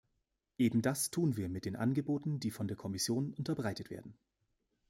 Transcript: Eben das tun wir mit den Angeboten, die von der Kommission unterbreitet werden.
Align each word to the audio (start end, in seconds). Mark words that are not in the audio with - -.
Eben 0.57 0.81
das 0.81 1.11
tun 1.11 1.37
wir 1.37 1.47
mit 1.47 1.63
den 1.65 1.75
Angeboten, 1.75 2.39
die 2.39 2.49
von 2.49 2.67
der 2.67 2.75
Kommission 2.75 3.35
unterbreitet 3.35 3.91
werden. 3.91 4.17